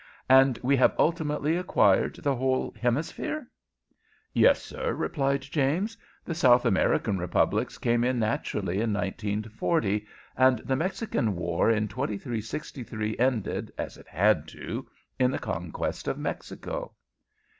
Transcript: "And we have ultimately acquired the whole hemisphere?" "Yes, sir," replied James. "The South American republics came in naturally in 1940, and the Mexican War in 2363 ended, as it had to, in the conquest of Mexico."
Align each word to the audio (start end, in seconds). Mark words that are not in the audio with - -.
"And 0.29 0.57
we 0.63 0.75
have 0.77 0.95
ultimately 0.97 1.55
acquired 1.55 2.15
the 2.15 2.33
whole 2.35 2.73
hemisphere?" 2.75 3.47
"Yes, 4.33 4.59
sir," 4.63 4.95
replied 4.95 5.43
James. 5.43 5.95
"The 6.25 6.33
South 6.33 6.65
American 6.65 7.19
republics 7.19 7.77
came 7.77 8.03
in 8.03 8.17
naturally 8.17 8.81
in 8.81 8.91
1940, 8.93 10.07
and 10.35 10.57
the 10.57 10.75
Mexican 10.75 11.35
War 11.35 11.69
in 11.69 11.87
2363 11.87 13.19
ended, 13.19 13.71
as 13.77 13.95
it 13.95 14.07
had 14.07 14.47
to, 14.47 14.87
in 15.19 15.29
the 15.29 15.37
conquest 15.37 16.07
of 16.07 16.17
Mexico." 16.17 16.93